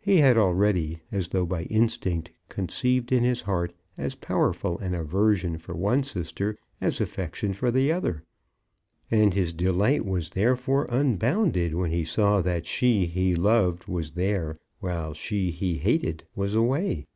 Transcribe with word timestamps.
He 0.00 0.16
had 0.22 0.38
already, 0.38 1.00
as 1.12 1.28
though 1.28 1.44
by 1.44 1.64
instinct, 1.64 2.30
conceived 2.48 3.12
in 3.12 3.24
his 3.24 3.42
heart 3.42 3.74
as 3.98 4.14
powerful 4.14 4.78
an 4.78 4.94
aversion 4.94 5.58
for 5.58 5.74
one 5.74 6.02
sister 6.02 6.56
as 6.80 6.98
affection 6.98 7.52
for 7.52 7.70
the 7.70 7.92
other, 7.92 8.22
and 9.10 9.34
his 9.34 9.52
delight 9.52 10.06
was 10.06 10.30
therefore 10.30 10.86
unbounded 10.88 11.74
when 11.74 11.90
he 11.90 12.06
saw 12.06 12.40
that 12.40 12.64
she 12.64 13.04
he 13.04 13.34
loved 13.34 13.86
was 13.86 14.12
there, 14.12 14.58
while 14.78 15.12
she 15.12 15.50
he 15.50 15.76
hated 15.76 16.24
was 16.34 16.54
away. 16.54 17.06